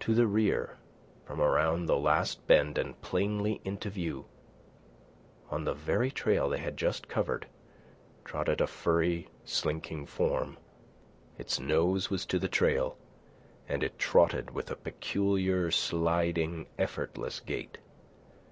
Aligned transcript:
To 0.00 0.16
the 0.16 0.26
rear, 0.26 0.78
from 1.24 1.40
around 1.40 1.86
the 1.86 1.96
last 1.96 2.44
bend 2.48 2.76
and 2.76 3.00
plainly 3.02 3.60
into 3.64 3.88
view, 3.88 4.24
on 5.48 5.62
the 5.62 5.74
very 5.74 6.10
trail 6.10 6.48
they 6.48 6.58
had 6.58 6.76
just 6.76 7.06
covered, 7.06 7.46
trotted 8.24 8.60
a 8.60 8.66
furry, 8.66 9.28
slinking 9.44 10.06
form. 10.06 10.58
Its 11.38 11.60
nose 11.60 12.10
was 12.10 12.26
to 12.26 12.40
the 12.40 12.48
trail, 12.48 12.98
and 13.68 13.84
it 13.84 13.96
trotted 13.96 14.50
with 14.50 14.72
a 14.72 14.74
peculiar, 14.74 15.70
sliding, 15.70 16.66
effortless 16.76 17.38
gait. 17.38 17.78